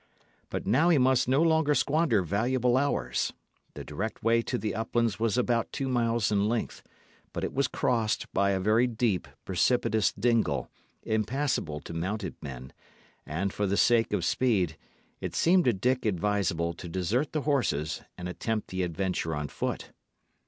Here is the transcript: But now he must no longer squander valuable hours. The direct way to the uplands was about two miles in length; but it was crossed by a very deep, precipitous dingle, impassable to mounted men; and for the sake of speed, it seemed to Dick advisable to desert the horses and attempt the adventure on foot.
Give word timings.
But 0.49 0.65
now 0.65 0.89
he 0.89 0.97
must 0.97 1.27
no 1.27 1.43
longer 1.43 1.75
squander 1.75 2.23
valuable 2.23 2.75
hours. 2.75 3.33
The 3.75 3.83
direct 3.83 4.23
way 4.23 4.41
to 4.41 4.57
the 4.57 4.73
uplands 4.73 5.19
was 5.19 5.37
about 5.37 5.71
two 5.71 5.87
miles 5.87 6.31
in 6.31 6.49
length; 6.49 6.81
but 7.33 7.43
it 7.43 7.53
was 7.53 7.67
crossed 7.67 8.25
by 8.33 8.49
a 8.49 8.59
very 8.59 8.87
deep, 8.87 9.27
precipitous 9.45 10.11
dingle, 10.11 10.71
impassable 11.03 11.81
to 11.81 11.93
mounted 11.93 12.33
men; 12.41 12.73
and 13.27 13.53
for 13.53 13.67
the 13.67 13.77
sake 13.77 14.11
of 14.11 14.25
speed, 14.25 14.75
it 15.19 15.35
seemed 15.35 15.65
to 15.65 15.71
Dick 15.73 16.03
advisable 16.07 16.73
to 16.73 16.89
desert 16.89 17.31
the 17.31 17.41
horses 17.41 18.01
and 18.17 18.27
attempt 18.27 18.69
the 18.69 18.81
adventure 18.81 19.35
on 19.35 19.49
foot. 19.49 19.91